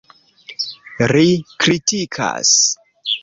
Ri 1.11 1.27
kritikas. 1.65 2.53